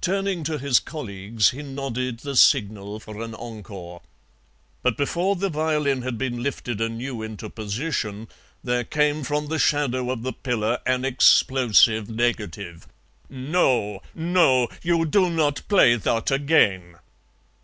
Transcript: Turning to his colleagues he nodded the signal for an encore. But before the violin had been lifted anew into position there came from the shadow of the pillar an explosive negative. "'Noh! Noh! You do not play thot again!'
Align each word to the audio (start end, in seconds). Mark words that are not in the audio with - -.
Turning 0.00 0.44
to 0.44 0.56
his 0.56 0.78
colleagues 0.78 1.50
he 1.50 1.60
nodded 1.60 2.20
the 2.20 2.36
signal 2.36 3.00
for 3.00 3.20
an 3.20 3.34
encore. 3.34 4.02
But 4.84 4.96
before 4.96 5.34
the 5.34 5.48
violin 5.50 6.02
had 6.02 6.16
been 6.16 6.44
lifted 6.44 6.80
anew 6.80 7.22
into 7.22 7.50
position 7.50 8.28
there 8.62 8.84
came 8.84 9.24
from 9.24 9.48
the 9.48 9.58
shadow 9.58 10.12
of 10.12 10.22
the 10.22 10.32
pillar 10.32 10.78
an 10.86 11.04
explosive 11.04 12.08
negative. 12.08 12.86
"'Noh! 13.28 13.98
Noh! 14.14 14.68
You 14.84 15.04
do 15.06 15.28
not 15.28 15.62
play 15.66 15.98
thot 15.98 16.30
again!' 16.30 16.94